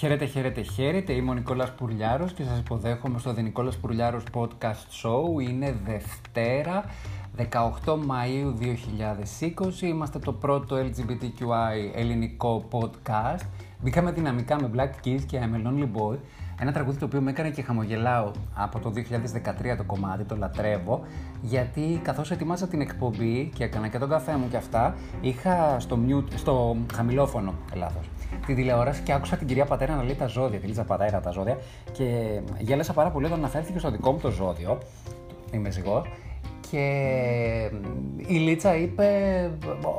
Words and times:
Χαίρετε, 0.00 0.24
χαίρετε, 0.24 0.62
χαίρετε. 0.62 1.12
Είμαι 1.12 1.30
ο 1.30 1.34
Νικόλας 1.34 1.72
Πουρλιάρος 1.74 2.32
και 2.32 2.42
σας 2.42 2.58
υποδέχομαι 2.58 3.18
στο 3.18 3.30
The 3.30 3.42
Νικόλας 3.42 3.76
Πουρλιάρος 3.76 4.22
Podcast 4.34 5.02
Show. 5.02 5.48
Είναι 5.48 5.76
Δευτέρα, 5.84 6.84
18 7.36 7.94
Μαΐου 7.94 8.54
2020. 8.58 9.86
Είμαστε 9.86 10.18
το 10.18 10.32
πρώτο 10.32 10.76
LGBTQI 10.76 11.94
ελληνικό 11.94 12.64
podcast. 12.70 13.46
Μπήκαμε 13.82 14.12
δυναμικά 14.12 14.60
με 14.60 14.70
Black 14.74 15.06
Keys 15.06 15.20
και 15.26 15.38
I'm 15.42 15.56
a 15.56 15.68
Lonely 15.68 15.88
Boy. 16.00 16.18
Ένα 16.60 16.72
τραγούδι 16.72 16.98
το 16.98 17.04
οποίο 17.04 17.20
με 17.20 17.30
έκανε 17.30 17.50
και 17.50 17.62
χαμογελάω 17.62 18.30
από 18.54 18.78
το 18.78 18.92
2013 19.72 19.76
το 19.76 19.84
κομμάτι, 19.84 20.24
το 20.24 20.36
λατρεύω, 20.36 21.02
γιατί 21.42 22.00
καθώς 22.02 22.30
ετοιμάζα 22.30 22.66
την 22.66 22.80
εκπομπή 22.80 23.50
και 23.54 23.64
έκανα 23.64 23.88
και 23.88 23.98
τον 23.98 24.08
καφέ 24.08 24.36
μου 24.36 24.48
και 24.50 24.56
αυτά, 24.56 24.94
είχα 25.20 25.80
στο, 25.80 25.98
mute, 26.08 26.32
στο 26.34 26.76
χαμηλόφωνο, 26.94 27.54
λάθος, 27.74 28.08
τη 28.46 28.54
τηλεόραση 28.54 29.02
και 29.02 29.12
άκουσα 29.12 29.36
την 29.36 29.46
κυρία 29.46 29.64
Πατέρα 29.64 29.94
να 29.94 30.02
λέει 30.02 30.14
τα 30.14 30.26
ζώδια, 30.26 30.58
τη 30.58 30.66
Λίζα 30.66 30.84
Πατέρα 30.84 31.20
τα 31.20 31.30
ζώδια 31.30 31.58
και 31.92 32.40
γέλασα 32.58 32.92
πάρα 32.92 33.10
πολύ 33.10 33.26
όταν 33.26 33.38
αναφέρθηκε 33.38 33.78
στο 33.78 33.90
δικό 33.90 34.12
μου 34.12 34.18
το 34.18 34.30
ζώδιο, 34.30 34.78
είμαι 35.52 35.70
ζυγός, 35.70 36.06
και 36.70 37.70
η 38.26 38.34
Λίτσα 38.34 38.76
είπε 38.76 39.06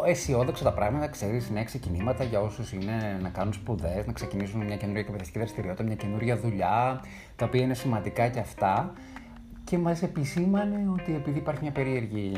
αισιόδοξα 0.05 0.63
τα 0.63 0.73
πράγματα, 0.73 1.07
ξέρεις, 1.07 1.49
νέα 1.49 1.63
ξεκινήματα 1.63 2.23
για 2.23 2.41
όσους 2.41 2.73
είναι 2.73 3.19
να 3.21 3.29
κάνουν 3.29 3.53
σπουδές, 3.53 4.05
να 4.05 4.13
ξεκινήσουν 4.13 4.65
μια 4.65 4.75
καινούργια 4.75 5.01
εκπαιδευτική 5.01 5.39
δραστηριότητα, 5.39 5.83
μια 5.83 5.95
καινούργια 5.95 6.37
δουλειά, 6.37 7.01
τα 7.35 7.45
οποία 7.45 7.61
είναι 7.61 7.73
σημαντικά 7.73 8.27
και 8.27 8.39
αυτά. 8.39 8.93
Και 9.63 9.77
μας 9.77 10.01
επισήμανε 10.01 10.89
ότι 10.91 11.15
επειδή 11.15 11.37
υπάρχει 11.37 11.61
μια 11.61 11.71
περίεργη 11.71 12.31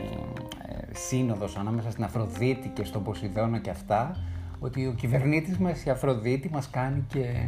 ε, 0.67 0.95
σύνοδος 0.95 1.57
ανάμεσα 1.57 1.91
στην 1.91 2.03
Αφροδίτη 2.03 2.67
και 2.67 2.83
στον 2.83 3.03
Ποσειδώνα 3.03 3.59
και 3.59 3.69
αυτά, 3.69 4.15
ότι 4.63 4.87
ο 4.87 4.91
κυβερνήτης 4.91 5.57
μας, 5.57 5.85
η 5.85 5.89
Αφροδίτη, 5.89 6.49
μας 6.49 6.69
κάνει 6.69 7.03
και 7.07 7.47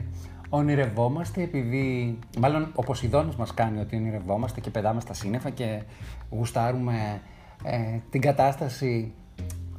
ονειρευόμαστε 0.49 1.41
επειδή, 1.41 2.19
μάλλον 2.39 2.71
ο 2.75 2.83
Ποσειδώνης 2.83 3.35
μας 3.35 3.53
κάνει 3.53 3.80
ότι 3.80 3.95
ονειρευόμαστε 3.95 4.59
και 4.59 4.69
πετάμε 4.69 5.02
στα 5.02 5.13
σύννεφα 5.13 5.49
και 5.49 5.81
γουστάρουμε 6.30 7.21
ε, 7.63 7.99
την 8.09 8.21
κατάσταση 8.21 9.13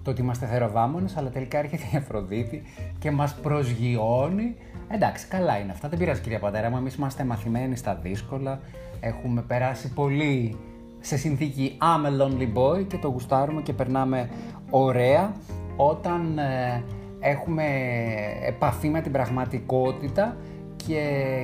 το 0.02 0.10
ότι 0.10 0.20
είμαστε 0.20 0.46
θεροβάμονες, 0.46 1.16
αλλά 1.16 1.30
τελικά 1.30 1.58
έρχεται 1.58 1.84
η 1.92 1.96
Αφροδίτη 1.96 2.62
και 2.98 3.10
μας 3.10 3.34
προσγειώνει. 3.34 4.56
Εντάξει, 4.88 5.26
καλά 5.26 5.58
είναι 5.58 5.72
αυτά, 5.72 5.88
δεν 5.88 5.98
πειράζει 5.98 6.20
κυρία 6.20 6.38
Πατέρα 6.38 6.70
μου, 6.70 6.76
εμείς 6.76 6.94
είμαστε 6.94 7.24
μαθημένοι 7.24 7.76
στα 7.76 7.94
δύσκολα, 7.94 8.60
έχουμε 9.00 9.42
περάσει 9.42 9.92
πολύ 9.92 10.56
σε 11.00 11.16
συνθήκη 11.16 11.78
I'm 11.80 12.06
a 12.06 12.22
lonely 12.22 12.58
boy 12.58 12.86
και 12.86 12.96
το 12.96 13.08
γουστάρουμε 13.08 13.62
και 13.62 13.72
περνάμε 13.72 14.30
ωραία 14.70 15.32
όταν 15.76 16.38
ε, 16.38 16.82
έχουμε 17.26 17.64
επαφή 18.46 18.88
με 18.88 19.00
την 19.00 19.12
πραγματικότητα 19.12 20.36
και 20.76 21.00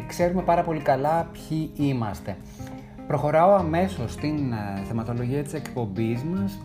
ξέρουμε 0.06 0.42
πάρα 0.42 0.62
πολύ 0.62 0.80
καλά 0.80 1.30
ποιοι 1.32 1.70
είμαστε. 1.76 2.36
Προχωράω 3.06 3.54
αμέσως 3.54 4.12
στην 4.12 4.52
ε, 4.52 4.82
θεματολογία 4.88 5.42
της 5.42 5.52
εκπομπής 5.52 6.22
μας, 6.22 6.62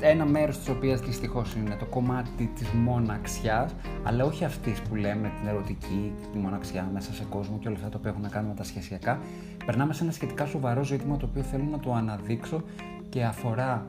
ένα 0.00 0.24
μέρος 0.24 0.58
της 0.58 0.68
οποίας 0.68 1.00
δυστυχώς 1.00 1.54
είναι 1.54 1.76
το 1.78 1.84
κομμάτι 1.84 2.50
της 2.54 2.68
μοναξιάς, 2.70 3.74
αλλά 4.02 4.24
όχι 4.24 4.44
αυτής 4.44 4.80
που 4.80 4.94
λέμε 4.94 5.32
την 5.40 5.48
ερωτική, 5.48 6.12
τη 6.32 6.38
μοναξιά 6.38 6.90
μέσα 6.92 7.12
σε 7.12 7.24
κόσμο 7.30 7.58
και 7.58 7.68
όλα 7.68 7.76
αυτά 7.76 7.88
τα 7.88 7.96
οποία 7.98 8.10
έχουν 8.10 8.22
να 8.22 8.28
κάνουν 8.28 8.48
με 8.48 8.54
τα 8.54 8.64
σχεσιακά. 8.64 9.18
Περνάμε 9.66 9.92
σε 9.92 10.02
ένα 10.02 10.12
σχετικά 10.12 10.46
σοβαρό 10.46 10.84
ζήτημα 10.84 11.16
το 11.16 11.26
οποίο 11.30 11.42
θέλω 11.42 11.64
να 11.70 11.78
το 11.78 11.92
αναδείξω 11.92 12.62
και 13.08 13.24
αφορά 13.24 13.86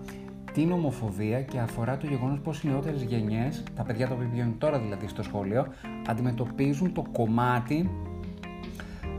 την 0.55 0.71
ομοφοβία 0.71 1.41
και 1.41 1.59
αφορά 1.59 1.97
το 1.97 2.07
γεγονός 2.07 2.39
πως 2.39 2.63
οι 2.63 2.67
νεότερες 2.67 3.01
γενιές, 3.01 3.63
τα 3.75 3.83
παιδιά 3.83 4.07
τα 4.07 4.13
οποία 4.13 4.27
βγαίνουν 4.31 4.57
τώρα 4.57 4.79
δηλαδή 4.79 5.07
στο 5.07 5.23
σχολείο, 5.23 5.67
αντιμετωπίζουν 6.07 6.93
το 6.93 7.03
κομμάτι 7.11 7.89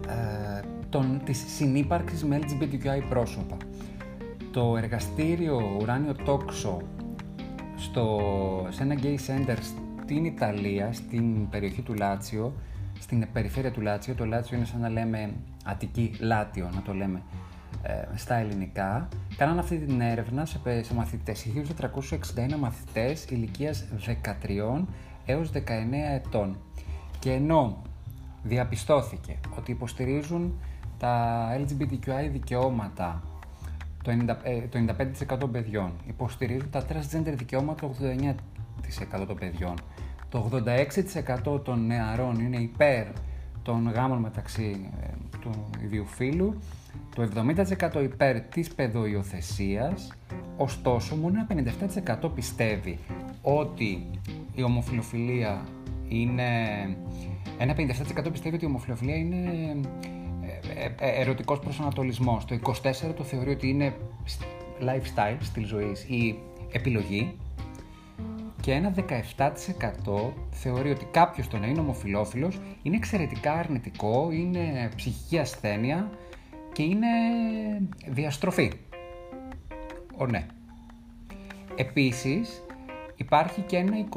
ε, 0.09 0.61
των, 0.89 1.21
της 1.25 1.45
συνύπαρξης 1.47 2.25
με 2.25 2.39
LGBTQI 2.43 3.03
πρόσωπα. 3.09 3.57
Το 4.51 4.77
εργαστήριο 4.77 5.79
Ουράνιο 5.81 6.15
Τόξο 6.25 6.81
στο, 7.77 8.21
σε 8.71 8.83
ένα 8.83 8.95
gay 9.03 9.17
center 9.27 9.57
στην 10.03 10.25
Ιταλία, 10.25 10.93
στην 10.93 11.49
περιοχή 11.49 11.83
του 11.83 11.95
Λάτσιο, 11.95 12.53
στην 12.99 13.27
περιφέρεια 13.33 13.71
του 13.71 13.81
Λάτσιο, 13.81 14.15
το 14.15 14.25
Λάτσιο 14.25 14.57
είναι 14.57 14.67
σαν 14.67 14.81
να 14.81 14.89
λέμε 14.89 15.33
Αττική 15.65 16.13
Λάτιο, 16.21 16.71
να 16.75 16.83
το 16.83 16.95
λέμε 16.95 17.19
ε, 17.19 17.46
στα 18.15 18.35
ελληνικά, 18.35 19.09
κάναν 19.37 19.59
αυτή 19.59 19.79
την 19.79 20.01
έρευνα 20.01 20.45
σε, 20.47 20.61
σε 20.83 20.95
μαθητές, 20.95 21.47
1461 22.55 22.59
μαθητές 22.59 23.25
ηλικίας 23.25 23.85
13 24.07 24.85
έως 25.27 25.51
19 25.55 25.59
ετών. 26.15 26.57
Και 27.19 27.33
ενώ 27.33 27.83
διαπιστώθηκε 28.43 29.37
ότι 29.57 29.71
υποστηρίζουν 29.71 30.61
τα 30.99 31.47
LGBTQI 31.59 32.29
δικαιώματα 32.33 33.23
το, 34.03 34.13
90, 34.27 34.37
ε, 34.43 34.61
το 34.61 34.79
95% 35.35 35.39
των 35.39 35.51
παιδιών, 35.51 35.93
υποστηρίζουν 36.07 36.71
τα 36.71 36.85
transgender 36.89 37.35
δικαιώματα 37.37 37.87
το 37.87 37.95
89% 39.23 39.27
των 39.27 39.37
παιδιών, 39.37 39.75
το 40.29 40.51
86% 41.45 41.65
των 41.65 41.87
νεαρών 41.87 42.41
είναι 42.41 42.57
υπέρ 42.57 43.07
των 43.63 43.91
γάμων 43.91 44.19
μεταξύ 44.19 44.91
ε, 45.03 45.07
του 45.41 45.51
ιδίου 45.83 46.07
φύλου, 46.07 46.55
το 47.15 47.29
70% 47.99 48.03
υπέρ 48.03 48.41
της 48.41 48.75
παιδοϊοθεσίας, 48.75 50.13
ωστόσο 50.57 51.17
μόνο 51.17 51.47
ένα 51.49 51.65
57% 52.25 52.31
πιστεύει 52.35 52.99
ότι 53.43 54.07
η 54.55 54.63
ομοφιλοφιλία 54.63 55.65
είναι 56.09 56.45
ένα 57.59 57.75
57% 57.77 58.33
πιστεύει 58.33 58.55
ότι 58.55 58.65
η 58.65 58.69
ομοφιλοφιλία 58.69 59.17
είναι 59.17 59.77
ε, 60.43 60.85
ε, 60.85 61.11
ε, 61.11 61.21
ερωτικός 61.21 61.59
προσανατολισμός. 61.59 62.45
Το 62.45 62.59
24% 63.09 63.15
το 63.17 63.25
θεωρεί 63.25 63.51
ότι 63.51 63.69
είναι 63.69 63.95
lifestyle, 64.81 65.37
στυλ 65.41 65.67
ζωής 65.67 66.05
ή 66.05 66.39
επιλογή. 66.73 67.37
Και 68.61 68.73
ένα 68.73 68.95
17% 68.95 70.33
θεωρεί 70.51 70.91
ότι 70.91 71.05
κάποιος 71.11 71.49
το 71.49 71.59
να 71.59 71.67
είναι 71.67 71.81
ομοφιλόφιλος 71.81 72.61
είναι 72.83 72.97
εξαιρετικά 72.97 73.53
αρνητικό, 73.53 74.29
είναι 74.33 74.91
ψυχική 74.97 75.39
ασθένεια 75.39 76.11
και 76.77 76.83
είναι 76.83 77.07
διαστροφή. 78.07 78.73
Ο 80.17 80.27
ναι. 80.27 80.47
Επίσης, 81.77 82.63
υπάρχει 83.17 83.61
και 83.61 83.77
ένα 83.77 84.09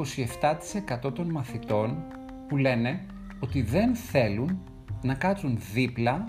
27% 1.03 1.13
των 1.13 1.29
μαθητών 1.29 2.03
που 2.47 2.57
λένε 2.57 3.05
ότι 3.39 3.61
δεν 3.61 3.95
θέλουν 3.95 4.59
να 5.01 5.13
κάτσουν 5.13 5.57
δίπλα 5.73 6.27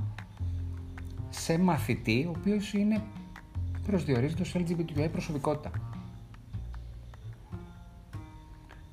σε 1.28 1.58
μαθητή 1.58 2.24
ο 2.28 2.34
οποίος 2.38 2.72
είναι 2.72 3.02
προσδιορίζεται 3.86 4.42
ως 4.42 4.54
LGBTQI 4.56 5.08
προσωπικότητα. 5.12 5.70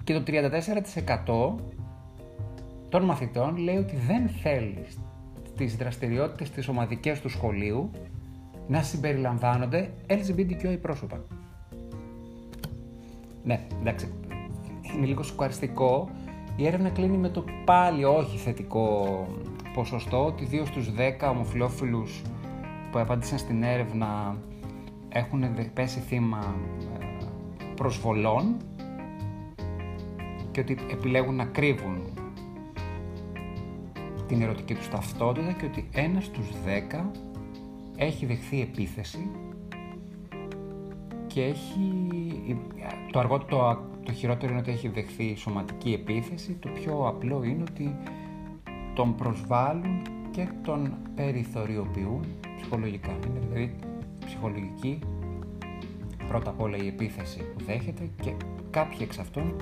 Και 0.03 0.13
το 0.13 0.23
34% 0.27 1.55
των 2.89 3.03
μαθητών 3.03 3.57
λέει 3.57 3.77
ότι 3.77 3.95
δεν 3.95 4.29
θέλει 4.29 4.85
στις 5.65 5.75
δραστηριότητες 5.75 6.49
τις 6.49 6.67
ομαδικές 6.67 7.19
του 7.21 7.29
σχολείου 7.29 7.91
να 8.67 8.81
συμπεριλαμβάνονται 8.81 9.89
LGBTQI 10.07 10.77
πρόσωπα. 10.81 11.23
Ναι, 13.43 13.67
εντάξει, 13.79 14.13
είναι 14.95 15.05
λίγο 15.05 15.23
σοκαριστικό 15.23 16.09
η 16.55 16.65
έρευνα 16.65 16.89
κλείνει 16.89 17.17
με 17.17 17.29
το 17.29 17.43
πάλι 17.65 18.03
όχι 18.03 18.37
θετικό 18.37 19.27
ποσοστό 19.73 20.25
ότι 20.25 20.47
2 20.51 20.65
στους 20.65 20.91
10 21.21 21.29
ομοφιλόφιλους 21.29 22.21
που 22.91 22.99
απάντησαν 22.99 23.37
στην 23.37 23.63
έρευνα 23.63 24.37
έχουν 25.09 25.43
πέσει 25.73 25.99
θύμα 25.99 26.55
ε, 26.99 27.05
προσβολών 27.75 28.57
και 30.51 30.59
ότι 30.59 30.77
επιλέγουν 30.91 31.35
να 31.35 31.45
κρύβουν 31.45 32.16
την 34.27 34.41
ερωτική 34.41 34.73
τους 34.73 34.89
ταυτότητα 34.89 35.51
και 35.51 35.65
ότι 35.65 35.89
ένας 35.93 36.25
στους 36.25 36.47
10 36.91 37.05
έχει 37.95 38.25
δεχθεί 38.25 38.61
επίθεση 38.61 39.29
και 41.27 41.43
έχει 41.43 42.57
το, 43.11 43.19
αργό, 43.19 43.37
το, 43.37 43.77
το 44.03 44.11
χειρότερο 44.11 44.51
είναι 44.51 44.61
ότι 44.61 44.71
έχει 44.71 44.87
δεχθεί 44.87 45.35
σωματική 45.35 45.93
επίθεση. 45.93 46.57
Το 46.59 46.69
πιο 46.69 47.07
απλό 47.07 47.43
είναι 47.43 47.63
ότι 47.71 47.95
τον 48.93 49.15
προσβάλλουν 49.15 50.01
και 50.31 50.47
τον 50.63 50.93
περιθωριοποιούν 51.15 52.25
ψυχολογικά. 52.55 53.11
Είναι 53.11 53.39
δηλαδή 53.39 53.75
ψυχολογική 54.25 54.99
πρώτα 56.27 56.49
απ' 56.49 56.61
όλα 56.61 56.77
η 56.77 56.87
επίθεση 56.87 57.37
που 57.37 57.63
δέχεται 57.65 58.09
και 58.21 58.33
κάποιοι 58.71 58.97
εξ 59.01 59.19
αυτών 59.19 59.55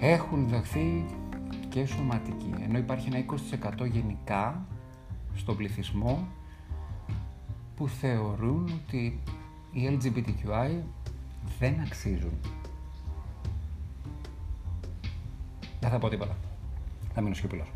έχουν 0.00 0.48
δεχθεί 0.48 1.04
και 1.72 1.86
σωματική. 1.86 2.54
Ενώ 2.62 2.78
υπάρχει 2.78 3.08
ένα 3.12 3.24
20% 3.80 3.90
γενικά 3.90 4.66
στον 5.34 5.56
πληθυσμό 5.56 6.28
που 7.76 7.88
θεωρούν 7.88 8.80
ότι 8.86 9.20
οι 9.72 9.98
LGBTQI 9.98 10.70
δεν 11.58 11.80
αξίζουν 11.80 12.38
Δεν 15.80 15.90
θα 15.90 15.98
πω 15.98 16.08
τίποτα. 16.08 16.36
Θα 17.14 17.20
μείνω 17.20 17.34
σιωπηλός. 17.34 17.72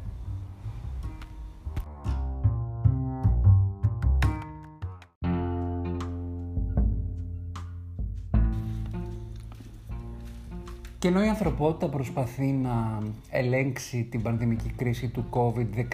Και 10.98 11.08
ενώ 11.08 11.24
η 11.24 11.28
ανθρωπότητα 11.28 11.88
προσπαθεί 11.88 12.46
να 12.46 12.98
ελέγξει 13.30 14.04
την 14.10 14.22
πανδημική 14.22 14.72
κρίση 14.76 15.08
του 15.08 15.26
COVID-19, 15.30 15.84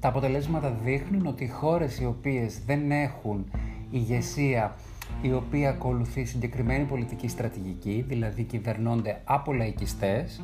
τα 0.00 0.08
αποτελέσματα 0.08 0.76
δείχνουν 0.84 1.26
ότι 1.26 1.44
οι 1.44 1.48
χώρες 1.48 2.00
οι 2.00 2.04
οποίες 2.04 2.58
δεν 2.66 2.90
έχουν 2.90 3.50
ηγεσία 3.90 4.74
η 5.22 5.32
οποία 5.32 5.68
ακολουθεί 5.68 6.24
συγκεκριμένη 6.24 6.84
πολιτική 6.84 7.28
στρατηγική, 7.28 8.04
δηλαδή 8.08 8.42
κυβερνώνται 8.42 9.20
από 9.24 9.52
λαϊκιστές, 9.52 10.40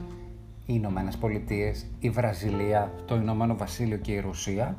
οι 0.67 0.72
Ηνωμένες 0.76 1.17
Πολιτείες, 1.17 1.87
η 1.99 2.11
Βραζιλία, 2.11 2.93
το 3.06 3.14
Ηνωμένο 3.14 3.56
Βασίλειο 3.56 3.96
και 3.96 4.12
η 4.12 4.20
Ρωσία, 4.20 4.75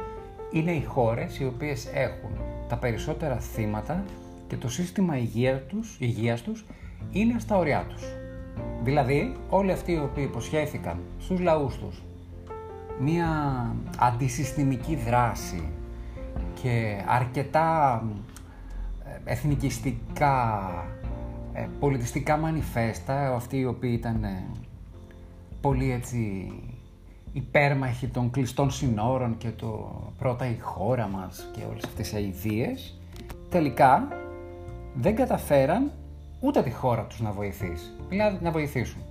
είναι 0.52 0.72
οι 0.72 0.84
χώρες 0.84 1.40
οι 1.40 1.46
οποίες 1.46 1.88
έχουν 1.94 2.32
τα 2.68 2.78
περισσότερα 2.78 3.40
θύματα 3.40 4.04
και 4.48 4.56
το 4.56 4.70
σύστημα 4.70 5.18
υγεία 5.18 5.62
τους, 5.62 5.98
υγείας 6.00 6.42
τους 6.42 6.66
είναι 7.12 7.40
στα 7.40 7.58
ωριά 7.58 7.86
τους. 7.90 8.17
Δηλαδή, 8.84 9.36
όλοι 9.50 9.72
αυτοί 9.72 9.92
οι 9.92 10.00
οποίοι 10.00 10.26
υποσχέθηκαν 10.28 11.00
στους 11.20 11.40
λαούς 11.40 11.78
τους 11.78 12.02
μία 13.00 13.28
αντισυστημική 13.98 14.96
δράση 14.96 15.64
και 16.62 17.04
αρκετά 17.08 18.04
ε, 19.06 19.32
εθνικιστικά, 19.32 20.70
ε, 21.54 21.68
πολιτιστικά 21.80 22.38
μανιφέστα, 22.38 23.36
αυτοί 23.36 23.58
οι 23.58 23.66
οποίοι 23.66 23.92
ήταν 23.98 24.24
ε, 24.24 24.46
πολύ 25.62 25.92
έτσι 25.92 26.52
υπέρμαχοι 27.34 28.08
των 28.08 28.30
κλειστών 28.30 28.72
συνόρων 28.72 29.38
και 29.38 29.50
το 29.50 30.02
πρώτα 30.18 30.50
η 30.50 30.58
χώρα 30.60 31.08
μας 31.08 31.50
και 31.52 31.62
όλες 31.72 31.84
αυτές 31.84 32.12
οι 32.12 32.16
αηδίες, 32.16 33.00
τελικά 33.50 34.08
δεν 34.94 35.16
καταφέραν 35.16 35.92
ούτε 36.40 36.62
τη 36.62 36.72
χώρα 36.72 37.04
τους 37.04 37.20
να 37.22 37.32
βοηθήσει, 37.32 37.92
δηλαδή 38.10 38.38
να 38.42 38.52
βοηθήσουν. 38.52 39.02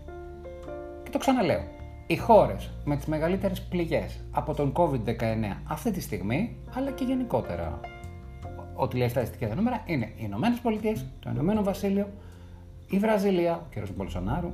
Και 1.02 1.11
το 1.11 1.19
ξαναλέω, 1.19 1.62
οι 2.06 2.17
χώρες 2.17 2.70
με 2.84 2.96
τις 2.96 3.06
μεγαλύτερες 3.06 3.62
πληγές 3.62 4.20
από 4.31 4.55
τον 4.55 4.73
COVID-19 4.76 5.56
αυτή 5.69 5.90
τη 5.90 6.00
στιγμή, 6.00 6.56
αλλά 6.75 6.90
και 6.90 7.05
γενικότερα 7.05 7.81
ό,τι 8.75 8.96
λέει 8.96 9.08
στατιστικά 9.08 9.55
νούμερα, 9.55 9.82
είναι 9.87 10.05
οι 10.05 10.20
Ηνωμένες 10.25 10.58
Πολιτείες, 10.58 11.06
το 11.20 11.31
Ηνωμένο 11.31 11.62
Βασίλειο, 11.62 12.08
η 12.90 12.99
Βραζιλία, 12.99 13.55
ο 13.55 13.62
κ. 13.70 13.88
Μπολσονάρου 13.96 14.52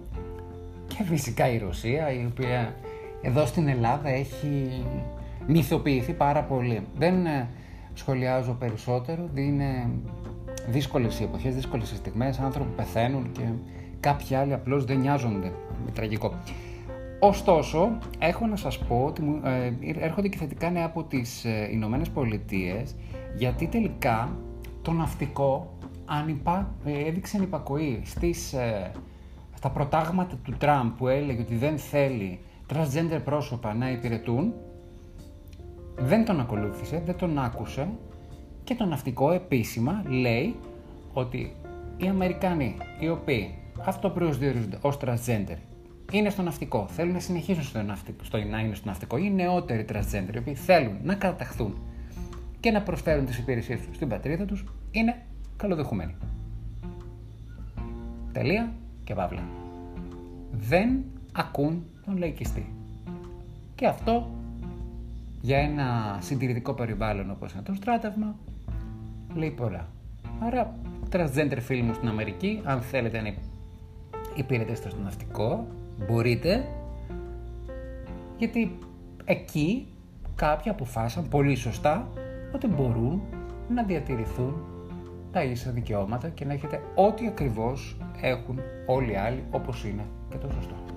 και 0.86 1.02
φυσικά 1.02 1.50
η 1.50 1.58
Ρωσία, 1.58 2.12
η 2.12 2.26
οποία 2.30 2.74
εδώ 3.22 3.46
στην 3.46 3.68
Ελλάδα 3.68 4.08
έχει 4.08 4.84
μυθοποιηθεί 5.46 6.12
πάρα 6.12 6.42
πολύ. 6.42 6.86
Δεν 6.98 7.26
ε, 7.26 7.48
σχολιάζω 7.94 8.52
περισσότερο, 8.52 9.28
είναι 9.34 9.88
δύσκολες 10.68 11.20
οι 11.20 11.22
εποχές, 11.22 11.54
δύσκολες 11.54 11.90
οι 11.90 11.96
στιγμές, 11.96 12.38
άνθρωποι 12.38 12.70
πεθαίνουν 12.76 13.32
και 13.32 13.42
κάποιοι 14.00 14.36
άλλοι 14.36 14.52
απλώς 14.52 14.84
δεν 14.84 14.98
νοιάζονται. 14.98 15.52
Με 15.84 15.90
τραγικό. 15.90 16.34
Ωστόσο, 17.20 17.98
έχω 18.18 18.46
να 18.46 18.56
σας 18.56 18.78
πω 18.78 19.04
ότι 19.06 19.40
ε, 19.44 19.72
έρχονται 20.04 20.28
και 20.28 20.36
θετικά 20.36 20.70
νέα 20.70 20.84
από 20.84 21.02
τις 21.02 21.44
ε, 21.44 21.68
Ηνωμένες 21.72 22.08
Πολιτείες, 22.10 22.94
γιατί 23.36 23.66
τελικά 23.66 24.36
το 24.82 24.92
ναυτικό 24.92 25.76
ανυπα, 26.04 26.74
ε, 26.84 27.08
έδειξε 27.08 27.36
ανυπακοή 27.36 28.02
στις, 28.04 28.52
ε, 28.52 28.90
στα 29.54 29.70
προτάγματα 29.70 30.36
του 30.44 30.54
Τραμπ 30.58 30.90
που 30.96 31.08
έλεγε 31.08 31.40
ότι 31.40 31.54
δεν 31.54 31.78
θέλει 31.78 32.38
transgender 32.72 33.20
πρόσωπα 33.24 33.74
να 33.74 33.90
υπηρετούν, 33.90 34.52
δεν 35.96 36.24
τον 36.24 36.40
ακολούθησε, 36.40 37.02
δεν 37.06 37.16
τον 37.16 37.38
άκουσε 37.38 37.88
και 38.64 38.74
το 38.74 38.84
ναυτικό 38.84 39.32
επίσημα 39.32 40.02
λέει 40.06 40.54
ότι 41.12 41.56
οι 41.96 42.06
Αμερικανοί 42.08 42.76
οι 43.00 43.08
οποίοι 43.08 43.54
αυτό 43.84 44.10
προσδιορίζονται 44.10 44.78
ως 44.80 44.98
transgender 45.04 45.56
είναι 46.12 46.30
στο 46.30 46.42
ναυτικό, 46.42 46.86
θέλουν 46.88 47.12
να 47.12 47.20
συνεχίσουν 47.20 47.62
στο, 47.62 47.82
ναυτικό, 47.82 48.24
στο 48.24 48.38
να 48.38 48.58
είναι 48.58 48.74
στο 48.74 48.88
ναυτικό 48.88 49.16
ή 49.16 49.30
νεότεροι 49.30 49.84
transgender 49.92 50.34
οι 50.34 50.38
οποίοι 50.38 50.54
θέλουν 50.54 50.96
να 51.02 51.14
καταχθούν 51.14 51.74
και 52.60 52.70
να 52.70 52.82
προσφέρουν 52.82 53.26
τις 53.26 53.38
υπηρεσίες 53.38 53.80
τους 53.80 53.96
στην 53.96 54.08
πατρίδα 54.08 54.44
τους 54.44 54.64
είναι 54.90 55.22
καλοδεχούμενοι. 55.56 56.14
Τελεία 58.32 58.72
και 59.04 59.14
παύλα. 59.14 59.42
Δεν 60.50 61.04
ακούν 61.32 61.84
τον 62.04 62.16
λαϊκιστή. 62.16 62.72
Και 63.74 63.86
αυτό 63.86 64.30
για 65.42 65.58
ένα 65.58 66.18
συντηρητικό 66.20 66.72
περιβάλλον 66.72 67.30
όπως 67.30 67.52
είναι 67.52 67.62
το 67.62 67.74
στράτευμα 67.74 68.34
λέει 69.34 69.50
πολλά. 69.50 69.88
Άρα, 70.40 70.74
transgender 71.12 71.58
φίλοι 71.60 71.82
μου 71.82 71.94
στην 71.94 72.08
Αμερική, 72.08 72.60
αν 72.64 72.80
θέλετε 72.80 73.20
να 73.20 73.34
υπηρετήσετε 74.34 74.88
στο 74.88 75.00
ναυτικό, 75.00 75.66
μπορείτε, 76.06 76.64
γιατί 78.38 78.78
εκεί 79.24 79.86
κάποιοι 80.34 80.70
αποφάσισαν 80.70 81.28
πολύ 81.28 81.54
σωστά 81.54 82.08
ότι 82.54 82.66
μπορούν 82.66 83.22
να 83.68 83.82
διατηρηθούν 83.82 84.54
τα 85.32 85.42
ίσα 85.42 85.70
δικαιώματα 85.70 86.28
και 86.28 86.44
να 86.44 86.52
έχετε 86.52 86.80
ό,τι 86.94 87.26
ακριβώς 87.26 87.96
έχουν 88.20 88.58
όλοι 88.86 89.12
οι 89.12 89.16
άλλοι 89.16 89.44
όπως 89.50 89.84
είναι 89.84 90.04
και 90.30 90.36
το 90.36 90.48
σωστό. 90.50 90.91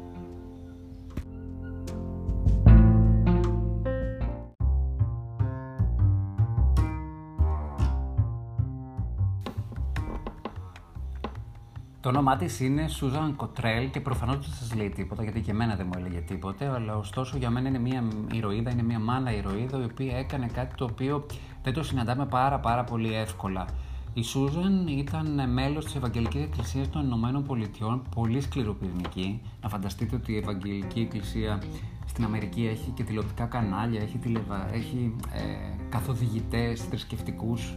Το 12.05 12.11
όνομά 12.11 12.35
της 12.35 12.59
είναι 12.59 12.87
Σούζαν 12.87 13.35
Κοτρέλ 13.35 13.89
και 13.89 13.99
προφανώς 13.99 14.35
δεν 14.35 14.55
σας 14.59 14.75
λέει 14.75 14.89
τίποτα 14.89 15.23
γιατί 15.23 15.41
και 15.41 15.51
εμένα 15.51 15.75
δεν 15.75 15.85
μου 15.85 15.99
έλεγε 15.99 16.19
τίποτε. 16.19 16.65
Αλλά 16.67 16.97
ωστόσο 16.97 17.37
για 17.37 17.49
μένα 17.49 17.67
είναι 17.67 17.79
μια 17.79 18.03
ηρωίδα, 18.33 18.71
είναι 18.71 18.83
μια 18.83 18.99
μάνα 18.99 19.35
ηρωίδα 19.35 19.79
η 19.79 19.83
οποία 19.83 20.17
έκανε 20.17 20.47
κάτι 20.47 20.75
το 20.75 20.85
οποίο 20.85 21.25
δεν 21.63 21.73
το 21.73 21.83
συναντάμε 21.83 22.25
πάρα 22.25 22.59
πάρα 22.59 22.83
πολύ 22.83 23.15
εύκολα. 23.15 23.65
Η 24.13 24.23
Σούζαν 24.23 24.87
ήταν 24.87 25.51
μέλος 25.51 25.85
της 25.85 25.95
Ευαγγελικής 25.95 26.43
Εκκλησίας 26.43 26.89
των 26.89 27.05
Ηνωμένων 27.05 27.43
Πολιτειών, 27.43 28.01
πολύ 28.15 28.41
σκληροπυρηνική. 28.41 29.41
Να 29.61 29.69
φανταστείτε 29.69 30.15
ότι 30.15 30.31
η 30.31 30.37
Ευαγγελική 30.37 30.99
Εκκλησία 30.99 31.61
στην 32.05 32.23
Αμερική 32.23 32.67
έχει 32.67 32.89
και 32.89 33.03
τηλεοπτικά 33.03 33.45
κανάλια, 33.45 34.01
έχει, 34.01 34.17
τηλεβα... 34.17 34.73
έχει 34.73 35.15
ε, 35.33 35.41
καθοδηγητές 35.89 36.81
θρησκευτικούς 36.81 37.73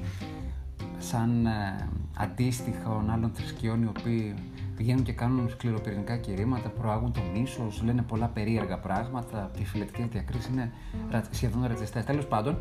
σαν 0.98 1.46
ε, 1.46 1.88
αντίστοιχα 2.16 3.04
άλλων 3.10 3.30
θρησκειών 3.34 3.82
οι 3.82 3.86
οποίοι 3.86 4.34
πηγαίνουν 4.78 5.02
και 5.02 5.12
κάνουν 5.12 5.50
σκληροπυρηνικά 5.50 6.16
κηρύματα, 6.16 6.68
προάγουν 6.68 7.12
το 7.12 7.20
μίσος, 7.34 7.82
λένε 7.84 8.02
πολλά 8.02 8.26
περίεργα 8.26 8.78
πράγματα. 8.78 9.50
Οι 9.58 9.64
φυλακτικέ 9.64 10.08
διακρίσει 10.12 10.48
είναι 10.52 10.72
σχεδόν 11.30 11.64
ρατσιστέ. 11.66 12.00
Τέλος 12.00 12.26
πάντων, 12.26 12.58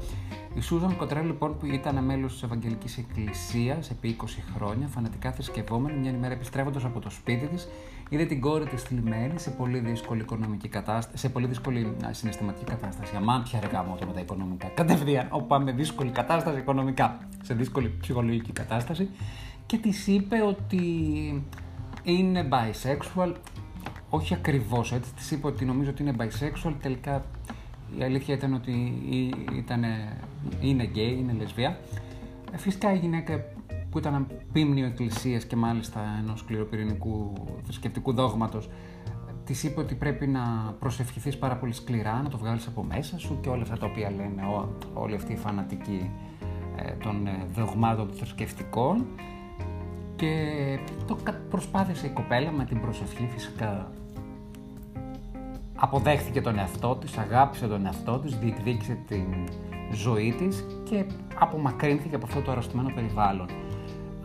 η 0.56 0.62
Σούζαν 0.62 0.98
Κοτρέλ, 0.98 1.26
λοιπόν, 1.26 1.58
που 1.58 1.66
ήταν 1.66 2.04
μέλος 2.04 2.32
της 2.32 2.44
Ευαγγελικής 2.44 2.98
Εκκλησίας 2.98 3.90
επί 3.90 4.18
20 4.22 4.26
χρόνια, 4.56 4.88
φανατικά 4.88 5.32
θρησκευόμενη, 5.32 6.00
μια 6.00 6.12
ημέρα 6.12 6.34
επιστρέφοντας 6.34 6.84
από 6.84 7.00
το 7.00 7.10
σπίτι 7.10 7.48
της, 7.48 7.68
είδε 8.10 8.26
την 8.26 8.42
κόρη 8.42 8.66
της 8.66 8.82
θλιμμένη 8.82 9.40
σε 9.40 9.50
πολύ 9.50 9.80
δύσκολη 9.80 10.22
οικονομική 10.22 10.68
κατάσταση, 10.68 11.18
σε 11.18 11.30
πολύ 11.30 11.48
δύσκολη 11.48 11.96
συναισθηματική 12.12 12.66
κατάσταση. 12.66 13.16
Αμάν 13.16 13.44
πια 13.44 13.60
ρε 13.60 13.68
με 14.06 14.14
τα 14.14 14.20
οικονομικά. 14.20 14.68
Κατευθείαν, 14.68 15.28
όπου 15.30 15.48
πάμε 15.48 15.72
δύσκολη 15.72 16.10
κατάσταση 16.10 16.60
οικονομικά, 16.60 17.18
σε 17.44 17.54
δύσκολη 17.54 17.98
ψυχολογική 18.02 18.52
κατάσταση. 18.52 19.10
Και 19.66 19.78
της 19.78 20.08
είπε 20.08 20.42
ότι 20.42 20.82
είναι 22.04 22.50
bisexual. 22.52 23.34
Όχι 24.10 24.34
ακριβώς 24.34 24.92
έτσι. 24.94 25.14
Της 25.14 25.32
είπε 25.32 25.48
ότι 25.48 25.66
νομίζω 25.66 25.90
ότι 25.90 26.02
είναι 26.02 26.16
bisexual. 26.18 26.74
Τελικά 26.82 27.26
η 28.00 28.04
αλήθεια 28.04 28.36
ήταν 28.36 28.54
ότι 28.54 28.94
ήταν, 29.58 29.84
είναι 30.62 30.90
gay, 30.96 31.18
είναι 31.18 31.36
λεσβία. 31.38 31.80
Ε, 32.52 32.58
φυσικά 32.58 32.94
η 32.94 32.98
γυναίκα 32.98 33.44
που 33.90 33.98
ήταν 33.98 34.28
πίμνιο 34.52 34.86
εκκλησίας 34.86 35.46
και 35.46 35.56
μάλιστα 35.56 36.00
ενός 36.20 36.40
σκληροπυρηνικού 36.40 37.34
θρησκευτικού 37.64 38.14
δόγματος 38.14 38.70
της 39.48 39.64
είπε 39.64 39.80
ότι 39.80 39.96
πρέπει 39.96 40.28
να 40.28 40.76
προσευχηθείς 40.80 41.38
πάρα 41.38 41.56
πολύ 41.56 41.74
σκληρά, 41.74 42.22
να 42.22 42.30
το 42.30 42.38
βγάλεις 42.38 42.68
από 42.68 42.84
μέσα 42.84 43.20
σου 43.20 43.38
και 43.42 43.50
όλα 43.50 43.62
αυτά 43.62 43.78
τα 43.78 43.86
οποία 43.86 44.12
λένε 44.12 44.42
όλοι 44.94 45.16
αυτοί 45.16 45.34
οι 45.34 45.36
φανατικοί 45.36 46.12
ε, 46.76 46.92
των 46.92 47.28
ε, 47.28 47.46
δογμάτων 47.54 48.08
των 48.08 48.16
θρησκευτικών 48.16 49.06
και 50.16 50.56
το 51.08 51.18
προσπάθησε 51.50 52.06
η 52.06 52.10
κοπέλα 52.10 52.52
με 52.52 52.66
την 52.66 52.82
προσευχή 52.82 53.28
φυσικά 53.34 53.92
αποδέχθηκε 55.76 56.42
τον 56.42 56.58
εαυτό 56.58 56.96
της, 56.96 57.18
αγάπησε 57.18 57.68
τον 57.68 57.86
εαυτό 57.86 58.20
της, 58.20 58.38
διεκδίκησε 58.38 58.98
την 59.08 59.26
ζωή 59.92 60.34
της 60.38 60.66
και 60.84 61.06
απομακρύνθηκε 61.40 62.16
από 62.16 62.26
αυτό 62.26 62.42
το 62.42 62.52
αρρωστημένο 62.52 62.92
περιβάλλον. 62.96 63.48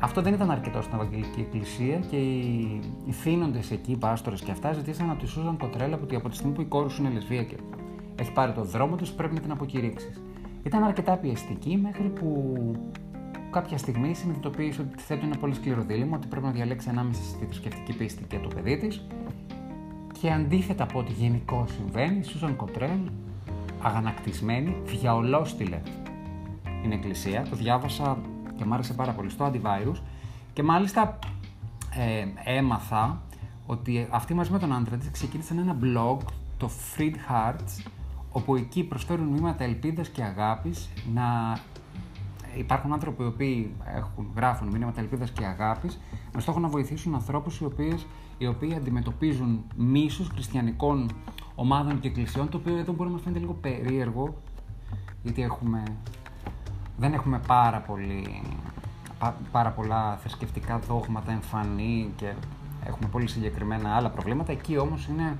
Αυτό 0.02 0.22
δεν 0.22 0.34
ήταν 0.34 0.50
αρκετό 0.50 0.82
στην 0.82 0.94
Ευαγγελική 0.94 1.40
Εκκλησία 1.40 1.96
και 1.96 2.16
οι, 2.16 2.80
οι 3.06 3.12
θύνοντες 3.12 3.70
εκεί, 3.70 3.92
οι 3.92 3.96
πάστορες 3.96 4.40
και 4.40 4.50
αυτά, 4.50 4.72
ζητήσαν 4.72 5.10
από 5.10 5.20
τη 5.20 5.26
Σούζαν 5.26 5.56
Κοτρέλα 5.56 5.98
ότι 6.02 6.14
από 6.14 6.28
τη 6.28 6.34
στιγμή 6.36 6.54
που 6.54 6.60
η 6.60 6.64
κόρη 6.64 6.90
σου 6.90 7.02
είναι 7.02 7.12
λεσβία 7.12 7.44
και 7.44 7.56
έχει 8.14 8.32
πάρει 8.32 8.52
το 8.52 8.64
δρόμο 8.64 8.96
τη, 8.96 9.10
πρέπει 9.16 9.34
να 9.34 9.40
την 9.40 9.50
αποκηρύξεις. 9.50 10.22
Ήταν 10.62 10.82
αρκετά 10.82 11.16
πιεστική 11.16 11.76
μέχρι 11.82 12.08
που 12.08 12.56
κάποια 13.50 13.78
στιγμή 13.78 14.14
συνειδητοποίησε 14.14 14.80
ότι 14.80 15.02
θέτει 15.02 15.26
ένα 15.26 15.36
πολύ 15.36 15.54
σκληρό 15.54 15.82
δίλημα, 15.82 16.16
ότι 16.16 16.26
πρέπει 16.26 16.46
να 16.46 16.52
διαλέξει 16.52 16.88
ανάμεσα 16.88 17.22
στη 17.22 17.44
θρησκευτική 17.44 17.96
πίστη 17.96 18.24
και 18.24 18.38
το 18.38 18.48
παιδί 18.54 18.76
της 18.76 19.06
Και 20.20 20.30
αντίθετα 20.30 20.82
από 20.82 20.98
ό,τι 20.98 21.12
γενικώ 21.12 21.66
συμβαίνει, 21.76 22.18
η 22.18 22.22
Σούζαν 22.22 22.56
Κοτρέλ 22.56 23.00
αγανακτισμένη 23.82 24.76
διαολόστηλε 24.84 25.80
την 26.82 26.92
εκκλησία. 26.92 27.46
Το 27.50 27.56
διάβασα 27.56 28.18
και 28.62 28.68
μου 28.68 28.74
άρεσε 28.74 28.94
πάρα 28.94 29.12
πολύ 29.12 29.30
στο 29.30 29.50
Antivirus. 29.52 30.00
Και 30.52 30.62
μάλιστα 30.62 31.18
ε, 31.90 32.56
έμαθα 32.56 33.22
ότι 33.66 34.06
αυτή 34.10 34.34
μαζί 34.34 34.50
με 34.50 34.58
τον 34.58 34.72
άντρα 34.72 34.96
της 34.96 35.10
ξεκίνησαν 35.10 35.58
ένα 35.58 35.76
blog, 35.82 36.18
το 36.56 36.70
Freed 36.96 37.14
Hearts, 37.14 37.90
όπου 38.32 38.56
εκεί 38.56 38.84
προσφέρουν 38.84 39.26
μήματα 39.26 39.64
ελπίδας 39.64 40.08
και 40.08 40.22
αγάπης 40.22 40.88
να 41.14 41.58
υπάρχουν 42.56 42.92
άνθρωποι 42.92 43.22
οι 43.22 43.26
οποίοι 43.26 43.74
έχουν, 43.96 44.30
γράφουν 44.36 44.68
μήνυματα 44.68 45.00
ελπίδας 45.00 45.30
και 45.30 45.44
αγάπης 45.44 46.00
με 46.34 46.40
στόχο 46.40 46.58
να 46.60 46.68
βοηθήσουν 46.68 47.14
ανθρώπους 47.14 47.60
οι, 47.60 47.64
οποίες, 47.64 48.06
οι 48.38 48.46
οποίοι 48.46 48.74
αντιμετωπίζουν 48.74 49.64
μίσους 49.76 50.28
χριστιανικών 50.28 51.10
ομάδων 51.54 52.00
και 52.00 52.08
εκκλησιών, 52.08 52.48
το 52.48 52.56
οποίο 52.56 52.76
εδώ 52.76 52.92
μπορεί 52.92 53.08
να 53.08 53.14
μας 53.14 53.22
φαίνεται 53.22 53.40
λίγο 53.40 53.52
περίεργο, 53.52 54.34
γιατί 55.22 55.42
έχουμε, 55.42 55.82
δεν 56.96 57.12
έχουμε 57.12 57.40
πάρα, 57.46 57.78
πολύ, 57.78 58.42
πάρα 59.52 59.70
πολλά 59.70 60.16
θρησκευτικά 60.16 60.78
δόγματα 60.78 61.32
εμφανή 61.32 62.12
και 62.16 62.32
έχουμε 62.86 63.08
πολύ 63.08 63.28
συγκεκριμένα 63.28 63.96
άλλα 63.96 64.10
προβλήματα. 64.10 64.52
Εκεί 64.52 64.78
όμως 64.78 65.06
είναι 65.06 65.36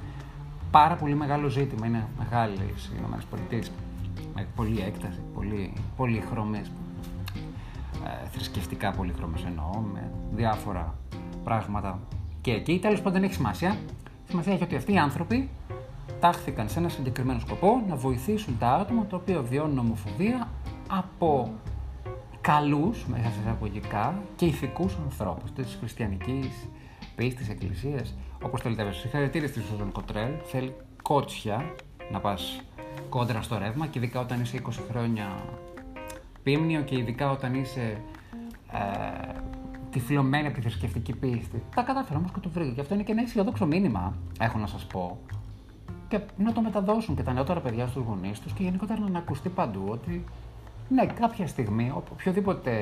πάρα 0.71 0.95
πολύ 0.95 1.15
μεγάλο 1.15 1.49
ζήτημα. 1.49 1.87
Είναι 1.87 2.07
μεγάλη 2.19 2.55
οι 2.55 2.97
ΗΠΑ 2.97 3.63
με 4.35 4.47
πολλή 4.57 4.81
έκταση, 4.81 5.21
πολύ, 5.35 5.73
πολύ 5.97 6.23
χρώμες, 6.31 6.71
ε, 8.05 8.29
θρησκευτικά 8.29 8.91
πολύχρωμες 8.91 9.45
εννοώ, 9.45 9.81
με 9.93 10.11
διάφορα 10.35 10.95
πράγματα 11.45 11.99
και 12.41 12.53
εκεί. 12.53 12.79
Τέλος 12.79 12.99
πάντων 12.99 13.13
δεν 13.13 13.23
έχει 13.23 13.35
σημασία. 13.35 13.77
Σημασία 14.29 14.53
έχει 14.53 14.63
ότι 14.63 14.77
αυτοί 14.77 14.93
οι 14.93 14.99
άνθρωποι 14.99 15.49
τάχθηκαν 16.21 16.69
σε 16.69 16.79
ένα 16.79 16.89
συγκεκριμένο 16.89 17.41
σκοπό 17.41 17.83
να 17.89 17.97
βοηθήσουν 17.97 18.59
τα 18.59 18.73
άτομα 18.73 19.05
τα 19.07 19.17
οποία 19.17 19.43
βιώνουν 19.43 19.79
ομοφοβία 19.79 20.49
από 20.97 21.53
καλούς, 22.41 23.07
μέσα 23.07 23.31
σε 23.31 23.41
εισαγωγικά, 23.41 24.23
και 24.37 24.47
ηθικούς 24.47 24.97
ανθρώπους 25.05 25.53
της 25.53 25.77
χριστιανικής 25.79 26.69
πίστης, 27.17 27.49
εκκλησίας, 27.49 28.15
όπως 28.43 28.61
θέλετε. 28.61 28.93
Συγχαρητήρια 28.93 29.49
στη 29.49 29.61
Σουζαν 29.61 29.93
Κοτρέλ, 29.93 30.31
θέλει 30.45 30.75
κότσια 31.03 31.75
να 32.13 32.21
πας 32.21 32.61
κόντρα 33.09 33.43
στο 33.43 33.59
ρεύμα 33.59 33.87
και 33.87 33.99
ειδικά 33.99 34.21
όταν 34.21 34.41
είσαι 34.41 34.57
20 34.57 34.71
χρόνια 34.91 35.45
πίμνιο 36.43 36.81
και 36.81 36.99
ειδικά 36.99 37.31
όταν 37.31 37.55
είσαι 37.55 38.01
ε, 38.73 39.39
τυφλωμένη 39.91 40.47
από 40.47 40.57
τη 40.57 40.61
θρησκευτική 40.61 41.13
πίστη. 41.13 41.63
Τα 41.75 41.83
κατάφερα 41.83 42.19
όμως 42.19 42.31
και 42.33 42.41
το 42.41 42.49
βρήκα. 42.49 42.73
Και 42.73 42.81
αυτό 42.81 42.95
είναι 42.95 43.03
και 43.03 43.13
ένα 43.13 43.23
αισιοδόξο 43.23 43.67
μήνυμα, 43.67 44.15
έχω 44.41 44.59
να 44.59 44.67
σας 44.67 44.85
πω. 44.85 45.19
Και 46.09 46.21
να 46.37 46.53
το 46.53 46.61
μεταδώσουν 46.61 47.17
και 47.17 47.23
τα 47.23 47.33
νεότερα 47.33 47.61
παιδιά 47.61 47.87
στους 47.87 48.05
γονείς 48.05 48.41
τους 48.41 48.53
και 48.53 48.63
γενικότερα 48.63 49.09
να 49.09 49.19
ακουστεί 49.19 49.49
παντού 49.49 49.85
ότι 49.89 50.25
ναι, 50.95 51.07
κάποια 51.07 51.47
στιγμή, 51.47 51.93
οποιοδήποτε, 52.13 52.73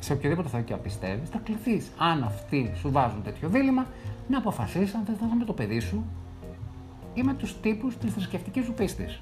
σε 0.00 0.12
οποιοδήποτε 0.12 0.48
θα 0.48 0.60
και 0.60 0.74
πιστεύεις, 0.74 1.28
θα 1.28 1.38
κληθείς. 1.38 1.90
Αν 1.98 2.22
αυτοί 2.22 2.72
σου 2.74 2.90
βάζουν 2.90 3.22
τέτοιο 3.22 3.48
δίλημα, 3.48 3.86
να 4.28 4.38
αποφασίσεις 4.38 4.94
αν 4.94 5.04
θα 5.04 5.36
με 5.38 5.44
το 5.44 5.52
παιδί 5.52 5.80
σου 5.80 6.04
ή 7.14 7.22
με 7.22 7.34
τους 7.34 7.60
τύπους 7.60 7.96
της 7.96 8.12
θρησκευτικής 8.12 8.64
σου 8.64 8.72
πίστης. 8.72 9.20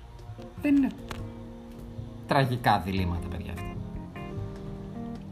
Δεν 0.63 0.77
είναι 0.77 0.89
τραγικά 2.27 2.81
διλήμματα, 2.81 3.29
παιδιά 3.29 3.53
αυτά. 3.53 3.75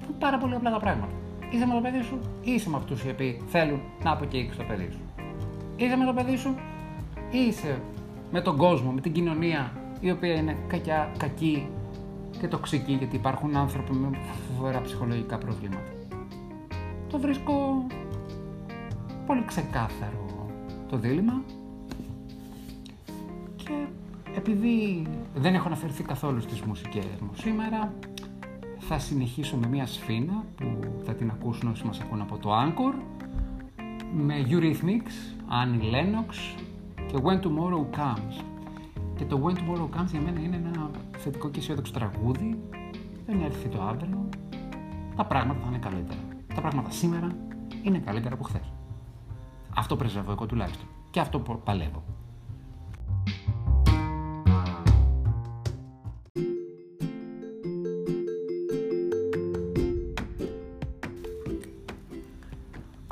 Είναι 0.02 0.16
πάρα 0.18 0.38
πολύ 0.38 0.54
απλά 0.54 0.70
τα 0.70 0.78
πράγματα. 0.78 1.12
Είσαι 1.50 1.66
με 1.66 1.74
το 1.74 1.80
παιδί 1.80 2.02
σου 2.02 2.18
ή 2.44 2.50
είσαι 2.50 2.68
με 2.68 2.76
αυτούς 2.76 3.04
οι 3.04 3.10
οποίοι 3.10 3.42
θέλουν 3.48 3.80
να 4.02 4.12
αποκηρύξει 4.12 4.58
το 4.58 4.64
παιδί 4.64 4.88
σου. 4.90 5.00
Είσαι 5.76 5.96
με 5.96 6.04
το 6.04 6.12
παιδί 6.12 6.36
σου 6.36 6.54
ή 7.30 7.38
είσαι 7.38 7.80
με 8.32 8.40
τον 8.40 8.56
κόσμο, 8.56 8.90
με 8.90 9.00
την 9.00 9.12
κοινωνία 9.12 9.72
η 10.00 10.10
οποία 10.10 10.34
είναι 10.34 10.56
κακιά, 10.68 11.12
κακή 11.18 11.68
και 12.40 12.48
τοξική 12.48 12.92
γιατί 12.92 13.16
υπάρχουν 13.16 13.56
άνθρωποι 13.56 13.92
με 13.92 14.10
φοβερά 14.56 14.80
ψυχολογικά 14.80 15.38
προβλήματα. 15.38 15.92
Το 17.08 17.18
βρίσκω 17.18 17.86
πολύ 19.26 19.44
ξεκάθαρο 19.46 20.48
το 20.88 20.96
δίλημα 20.96 21.42
και 23.56 23.86
επειδή 24.36 25.06
δεν 25.34 25.54
έχω 25.54 25.66
αναφερθεί 25.66 26.02
καθόλου 26.02 26.40
στις 26.40 26.60
μουσικές 26.60 27.04
μου 27.20 27.30
σήμερα, 27.34 27.92
θα 28.78 28.98
συνεχίσω 28.98 29.56
με 29.56 29.66
μια 29.66 29.86
σφίνα 29.86 30.44
που 30.56 30.78
θα 31.04 31.14
την 31.14 31.30
ακούσουν 31.30 31.70
όσοι 31.70 31.86
μας 31.86 32.00
ακούν 32.00 32.20
από 32.20 32.38
το 32.38 32.50
Anchor 32.52 32.94
με 34.14 34.46
Eurythmics, 34.48 35.40
Annie 35.48 35.94
Lennox 35.94 36.56
και 37.06 37.18
When 37.22 37.40
Tomorrow 37.40 37.98
Comes. 37.98 38.44
Και 39.16 39.24
το 39.24 39.42
When 39.44 39.52
Tomorrow 39.52 39.84
Comes 39.84 40.10
για 40.10 40.20
μένα 40.20 40.40
είναι 40.40 40.56
ένα 40.56 40.90
θετικό 41.20 41.50
και 41.50 41.58
αισιόδοξο 41.58 41.92
τραγούδι. 41.92 42.60
Δεν 43.26 43.42
έρθει 43.42 43.68
το 43.68 43.82
αύριο. 43.82 44.28
Τα 45.16 45.24
πράγματα 45.24 45.60
θα 45.60 45.66
είναι 45.68 45.78
καλύτερα. 45.78 46.20
Τα 46.54 46.60
πράγματα 46.60 46.90
σήμερα 46.90 47.36
είναι 47.82 47.98
καλύτερα 47.98 48.34
από 48.34 48.44
χθες. 48.44 48.72
Αυτό 49.76 49.96
πρεσβεύω 49.96 50.32
εγώ 50.32 50.46
τουλάχιστον. 50.46 50.88
Και 51.10 51.20
αυτό 51.20 51.38
παλεύω. 51.64 52.02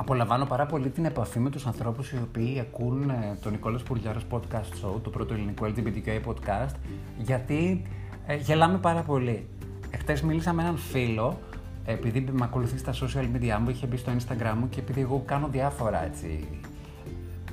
Απολαμβάνω 0.08 0.44
πάρα 0.44 0.66
πολύ 0.66 0.88
την 0.88 1.04
επαφή 1.04 1.38
με 1.38 1.50
τους 1.50 1.66
ανθρώπους 1.66 2.12
οι 2.12 2.18
οποίοι 2.22 2.60
ακούν 2.60 3.10
ε, 3.10 3.38
το 3.42 3.50
Νικόλας 3.50 3.82
Πουριάρος 3.82 4.22
Podcast 4.30 4.84
Show, 4.84 5.00
το 5.02 5.10
πρώτο 5.10 5.34
ελληνικό 5.34 5.66
LGBTQI 5.66 6.20
podcast, 6.28 6.74
γιατί 7.18 7.82
ε, 8.26 8.36
γελάμε 8.36 8.78
πάρα 8.78 9.02
πολύ. 9.02 9.46
Εχθές 9.90 10.22
μίλησα 10.22 10.52
με 10.52 10.62
έναν 10.62 10.76
φίλο, 10.76 11.38
επειδή 11.84 12.20
με 12.20 12.44
ακολουθείς 12.44 12.80
στα 12.80 12.92
social 12.92 13.36
media 13.36 13.58
μου, 13.60 13.70
είχε 13.70 13.86
μπει 13.86 13.96
στο 13.96 14.12
Instagram 14.12 14.54
μου 14.58 14.68
και 14.68 14.80
επειδή 14.80 15.00
εγώ 15.00 15.22
κάνω 15.26 15.48
διάφορα 15.48 16.04
έτσι, 16.04 16.48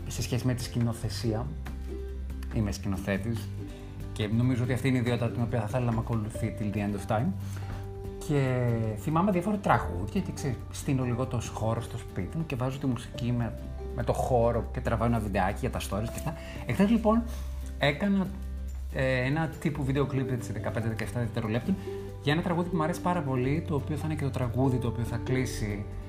σε 0.08 0.22
σχέση 0.22 0.46
με 0.46 0.54
τη 0.54 0.64
σκηνοθεσία, 0.64 1.46
είμαι 2.54 2.72
σκηνοθέτης 2.72 3.50
και 4.14 4.28
νομίζω 4.28 4.64
ότι 4.64 4.74
αυτή 4.74 4.88
είναι 4.88 4.98
η 4.98 5.00
ιδιότητα 5.00 5.30
την 5.30 5.42
οποία 5.42 5.60
θα 5.60 5.66
ήθελα 5.68 5.86
να 5.86 5.92
με 5.92 6.00
ακολουθεί 6.00 6.56
till 6.60 6.76
the 6.76 6.80
end 6.80 6.96
of 6.96 7.18
time. 7.18 7.28
Και 8.28 8.68
θυμάμαι 9.00 9.32
διάφορα 9.32 9.58
τραγούδια 9.58 10.22
και 10.22 10.32
ξέρω, 10.32 10.56
στείνω 10.72 11.04
λίγο 11.04 11.26
το 11.26 11.42
χώρο 11.54 11.82
στο 11.82 11.98
σπίτι 11.98 12.38
μου 12.38 12.46
και 12.46 12.56
βάζω 12.56 12.78
τη 12.78 12.86
μουσική 12.86 13.32
με, 13.32 13.54
με 13.96 14.04
το 14.04 14.14
χώρο 14.14 14.66
και 14.74 14.80
τραβάω 14.80 15.08
ένα 15.08 15.20
βιντεάκι 15.20 15.58
για 15.60 15.70
τα 15.70 15.80
stories 15.80 16.10
και 16.14 16.18
αυτά. 16.18 16.34
Εχθές 16.66 16.90
λοιπόν 16.90 17.24
έκανα 17.78 18.28
ε, 18.94 19.26
ένα 19.26 19.50
τύπου 19.60 19.84
βίντεο 19.84 20.06
κλιπ 20.06 20.32
έτσι 20.32 20.54
15-17 20.64 20.72
δευτερολέπτων 21.14 21.76
για 22.24 22.34
ένα 22.34 22.42
τραγούδι 22.42 22.70
που 22.70 22.76
μου 22.76 22.84
αρέσει 22.84 23.02
πάρα 23.02 23.22
πολύ, 23.22 23.64
το 23.68 23.76
οποίο 23.76 23.96
θα 23.96 24.06
είναι 24.06 24.16
και 24.16 24.24
το 24.24 24.30
τραγούδι 24.30 24.78
το 24.78 24.88
οποίο 24.88 25.04
θα 25.04 25.20
κλείσει 25.24 25.86
ε, 25.86 26.05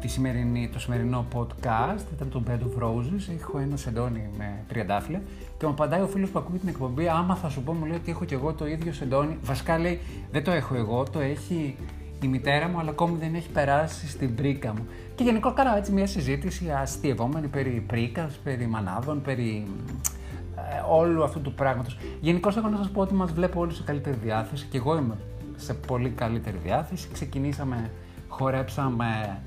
τη 0.00 0.08
σημερινή, 0.08 0.68
το 0.72 0.78
σημερινό 0.78 1.26
podcast 1.34 2.02
ήταν 2.14 2.28
το 2.30 2.42
Bed 2.46 2.58
of 2.58 2.82
Roses. 2.82 3.34
Έχω 3.40 3.58
ένα 3.58 3.76
σεντόνι 3.76 4.28
με 4.38 4.64
τριαντάφυλλα 4.68 5.20
και 5.58 5.66
μου 5.66 5.72
απαντάει 5.72 6.00
ο 6.00 6.06
φίλος 6.06 6.30
που 6.30 6.38
ακούει 6.38 6.58
την 6.58 6.68
εκπομπή. 6.68 7.08
Άμα 7.08 7.34
θα 7.34 7.48
σου 7.48 7.62
πω, 7.62 7.72
μου 7.72 7.84
λέει 7.84 7.96
ότι 7.96 8.10
έχω 8.10 8.24
κι 8.24 8.34
εγώ 8.34 8.52
το 8.52 8.66
ίδιο 8.66 8.92
σεντόνι. 8.92 9.38
Βασικά 9.42 9.78
λέει, 9.78 10.00
δεν 10.30 10.44
το 10.44 10.50
έχω 10.50 10.74
εγώ, 10.74 11.02
το 11.02 11.20
έχει 11.20 11.76
η 12.22 12.26
μητέρα 12.26 12.68
μου, 12.68 12.78
αλλά 12.78 12.90
ακόμη 12.90 13.18
δεν 13.18 13.34
έχει 13.34 13.48
περάσει 13.48 14.08
στην 14.08 14.34
πρίκα 14.34 14.72
μου. 14.72 14.86
Και 15.14 15.24
γενικώ 15.24 15.52
κάνα 15.52 15.76
έτσι 15.76 15.92
μια 15.92 16.06
συζήτηση 16.06 16.70
αστείευόμενη 16.70 17.46
περί 17.46 17.84
πρίκας, 17.86 18.34
περί 18.44 18.66
μανάβων, 18.66 19.22
περί 19.22 19.66
ε, 20.56 20.60
όλου 20.90 21.24
αυτού 21.24 21.40
του 21.40 21.54
πράγματος. 21.54 21.98
Γενικώς 22.20 22.56
έχω 22.56 22.68
να 22.68 22.76
σας 22.76 22.90
πω 22.90 23.00
ότι 23.00 23.14
μας 23.14 23.32
βλέπω 23.32 23.60
όλοι 23.60 23.72
σε 23.72 23.82
καλύτερη 23.82 24.16
διάθεση 24.22 24.66
και 24.70 24.76
εγώ 24.76 24.96
είμαι 24.96 25.16
σε 25.56 25.74
πολύ 25.74 26.10
καλύτερη 26.10 26.56
διάθεση. 26.62 27.08
Ξεκινήσαμε 27.12 27.90
χορέψαμε 28.28 29.40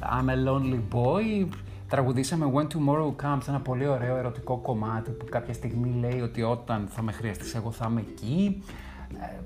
I'm 0.00 0.28
a 0.28 0.48
Lonely 0.48 0.80
Boy, 0.94 1.46
τραγουδήσαμε 1.88 2.52
When 2.54 2.66
Tomorrow 2.66 3.24
Comes, 3.24 3.48
ένα 3.48 3.60
πολύ 3.60 3.86
ωραίο 3.86 4.16
ερωτικό 4.16 4.56
κομμάτι 4.56 5.10
που 5.10 5.24
κάποια 5.30 5.54
στιγμή 5.54 5.94
λέει 6.00 6.20
ότι 6.20 6.42
όταν 6.42 6.88
θα 6.90 7.02
με 7.02 7.12
χρειαστείς 7.12 7.54
εγώ 7.54 7.70
θα 7.70 7.86
είμαι 7.90 8.00
εκεί. 8.00 8.62
Ε, 9.20 9.38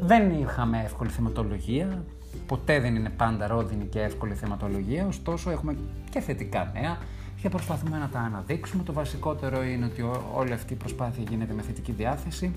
δεν 0.00 0.30
είχαμε 0.30 0.82
εύκολη 0.84 1.10
θεματολογία, 1.10 2.04
ποτέ 2.46 2.80
δεν 2.80 2.96
είναι 2.96 3.10
πάντα 3.10 3.46
ρόδινη 3.46 3.84
και 3.84 4.00
εύκολη 4.00 4.34
θεματολογία, 4.34 5.06
ωστόσο 5.06 5.50
έχουμε 5.50 5.76
και 6.10 6.20
θετικά 6.20 6.70
νέα 6.74 6.98
και 7.40 7.48
προσπαθούμε 7.48 7.98
να 7.98 8.08
τα 8.08 8.18
αναδείξουμε. 8.18 8.82
Το 8.82 8.92
βασικότερο 8.92 9.64
είναι 9.64 9.84
ότι 9.84 10.04
όλη 10.34 10.52
αυτή 10.52 10.72
η 10.72 10.76
προσπάθεια 10.76 11.24
γίνεται 11.28 11.52
με 11.52 11.62
θετική 11.62 11.92
διάθεση, 11.92 12.54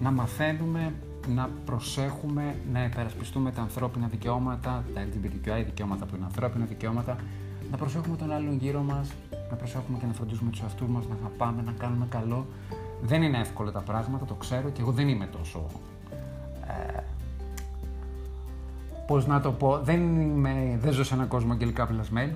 να 0.00 0.10
μαθαίνουμε 0.10 0.92
να 1.28 1.50
προσέχουμε 1.64 2.54
να 2.72 2.84
υπερασπιστούμε 2.84 3.50
τα 3.50 3.60
ανθρώπινα 3.60 4.06
δικαιώματα, 4.06 4.84
τα 4.94 5.04
LGBTQI 5.04 5.62
δικαιώματα 5.64 6.04
που 6.04 6.16
είναι 6.16 6.24
ανθρώπινα 6.24 6.64
δικαιώματα, 6.64 7.16
να 7.70 7.76
προσέχουμε 7.76 8.16
τον 8.16 8.32
άλλον 8.32 8.56
γύρω 8.56 8.80
μας, 8.80 9.12
να 9.50 9.56
προσέχουμε 9.56 9.98
και 9.98 10.06
να 10.06 10.12
φροντίζουμε 10.12 10.50
τους 10.50 10.60
εαυτούς 10.60 10.88
μας, 10.88 11.04
να 11.08 11.14
αγαπάμε, 11.14 11.62
να 11.62 11.72
κάνουμε 11.72 12.06
καλό. 12.08 12.46
Δεν 13.02 13.22
είναι 13.22 13.38
εύκολα 13.38 13.72
τα 13.72 13.80
πράγματα, 13.80 14.24
το 14.24 14.34
ξέρω 14.34 14.70
και 14.70 14.80
εγώ 14.80 14.90
δεν 14.90 15.08
είμαι 15.08 15.26
τόσο. 15.26 15.66
Ε, 16.66 17.02
Πώς 19.06 19.26
να 19.26 19.40
το 19.40 19.52
πω, 19.52 19.80
δεν, 19.82 20.20
είμαι, 20.20 20.78
δεν 20.82 20.92
ζω 20.92 21.04
σε 21.04 21.14
έναν 21.14 21.28
κόσμο 21.28 21.52
αγγελικά 21.52 21.86
πλασμένο. 21.86 22.32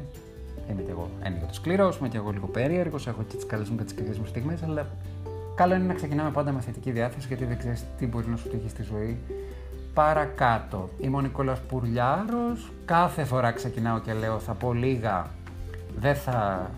Είμαι 0.71 0.83
και 0.83 0.91
εγώ 0.91 1.09
ένα 1.23 1.37
το 1.37 1.55
σκληρός, 1.55 1.97
είμαι 1.99 2.09
και 2.09 2.17
εγώ 2.17 2.31
λίγο 2.31 2.47
περίεργος, 2.47 3.07
έχω 3.07 3.23
και 3.29 3.37
τις 3.37 3.47
καλές 3.47 3.69
μου 3.69 3.77
και 3.77 3.85
τις 3.85 3.95
κακέ 3.95 4.19
μου 4.19 4.27
στιγμές, 4.27 4.63
αλλά 4.63 4.87
καλό 5.59 5.75
είναι 5.75 5.85
να 5.85 5.95
ξεκινάμε 5.95 6.31
πάντα 6.31 6.53
με 6.53 6.61
θετική 6.61 6.91
διάθεση 6.91 7.27
γιατί 7.27 7.45
δεν 7.45 7.59
ξέρεις 7.59 7.85
τι 7.99 8.07
μπορεί 8.07 8.27
να 8.27 8.37
σου 8.37 8.49
τύχει 8.49 8.69
στη 8.69 8.83
ζωή 8.83 9.19
παρακάτω. 9.95 10.89
Είμαι 10.99 11.17
ο 11.17 11.21
Νικόλας 11.21 11.61
Πουρλιάρος, 11.61 12.73
κάθε 12.85 13.25
φορά 13.25 13.51
ξεκινάω 13.51 13.99
και 13.99 14.13
λέω 14.13 14.39
θα 14.39 14.53
πω 14.53 14.73
λίγα, 14.73 15.27
δεν 15.99 16.15
θα 16.15 16.71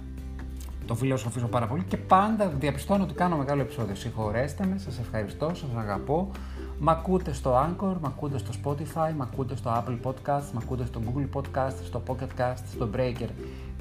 το 0.87 0.95
φιλοσοφήσω 0.95 1.47
πάρα 1.47 1.67
πολύ 1.67 1.83
και 1.83 1.97
πάντα 1.97 2.49
διαπιστώνω 2.49 3.03
ότι 3.03 3.15
κάνω 3.15 3.37
μεγάλο 3.37 3.61
επεισόδιο. 3.61 3.95
Συγχωρέστε 3.95 4.67
με, 4.67 4.79
σας 4.79 4.99
ευχαριστώ, 4.99 5.51
σας 5.55 5.71
αγαπώ. 5.79 6.31
Μ' 6.79 6.89
ακούτε 6.89 7.33
στο 7.33 7.55
Anchor, 7.55 7.95
μ' 8.01 8.07
ακούτε 8.07 8.39
στο 8.39 8.51
Spotify, 8.65 9.11
μ' 9.17 9.23
ακούτε 9.23 9.57
στο 9.57 9.71
Apple 9.71 9.99
Podcast, 10.09 10.45
μ' 10.53 10.59
ακούτε 10.59 10.85
στο 10.85 11.01
Google 11.07 11.41
Podcast, 11.41 11.75
στο 11.85 12.03
Pocket 12.07 12.41
Cast, 12.41 12.63
στο 12.73 12.89
Breaker 12.97 13.29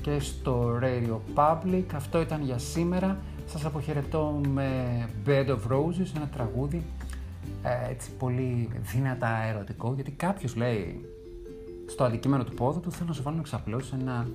και 0.01 0.19
στο 0.19 0.79
Radio 0.81 1.17
Public. 1.35 1.83
Αυτό 1.95 2.21
ήταν 2.21 2.41
για 2.43 2.57
σήμερα. 2.57 3.17
Σας 3.51 3.65
αποχαιρετώ 3.65 4.41
με 4.47 4.69
Bed 5.25 5.47
of 5.47 5.71
Roses, 5.71 6.15
ένα 6.15 6.29
τραγούδι 6.33 6.83
ε, 7.63 7.91
έτσι 7.91 8.11
πολύ 8.11 8.69
δυνατά 8.81 9.43
ερωτικό, 9.43 9.93
γιατί 9.95 10.11
κάποιος 10.11 10.55
λέει 10.55 11.05
στο 11.87 12.03
αντικείμενο 12.03 12.43
του 12.43 12.53
πόδου 12.53 12.79
του 12.79 12.91
θέλω 12.91 13.07
να 13.07 13.13
σου 13.13 13.23
βάλω 13.23 13.35
να 13.35 13.41
ξαπλώσει 13.41 13.93
ένα 13.99 14.27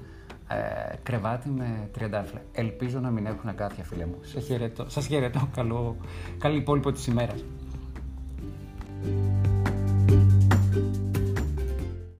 ε, 0.48 0.96
κρεβάτι 1.02 1.48
με 1.48 1.88
τριαντάφυλλα. 1.92 2.42
Ελπίζω 2.52 3.00
να 3.00 3.10
μην 3.10 3.26
έχουν 3.26 3.48
αγκάθια 3.48 3.84
φίλε 3.84 4.06
μου. 4.06 4.18
Σας 4.22 4.44
χαιρετώ, 4.44 4.84
σας 4.88 5.06
χαιρετώ. 5.06 5.48
Καλό, 5.54 5.96
καλή 6.38 6.56
υπόλοιπο 6.56 6.92
της 6.92 7.06
ημέρας. 7.06 7.44